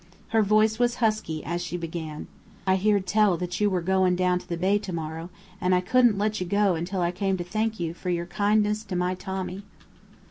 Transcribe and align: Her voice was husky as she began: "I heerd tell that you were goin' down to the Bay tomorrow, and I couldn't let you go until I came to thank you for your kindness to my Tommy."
Her 0.29 0.41
voice 0.41 0.79
was 0.79 0.95
husky 0.95 1.43
as 1.45 1.61
she 1.63 1.77
began: 1.77 2.25
"I 2.65 2.75
heerd 2.75 3.05
tell 3.05 3.37
that 3.37 3.59
you 3.61 3.69
were 3.69 3.83
goin' 3.83 4.15
down 4.15 4.39
to 4.39 4.49
the 4.49 4.57
Bay 4.57 4.79
tomorrow, 4.79 5.29
and 5.61 5.75
I 5.75 5.81
couldn't 5.81 6.17
let 6.17 6.39
you 6.41 6.47
go 6.47 6.73
until 6.73 7.01
I 7.01 7.11
came 7.11 7.37
to 7.37 7.43
thank 7.43 7.79
you 7.79 7.93
for 7.93 8.09
your 8.09 8.25
kindness 8.25 8.83
to 8.85 8.95
my 8.95 9.13
Tommy." 9.13 9.61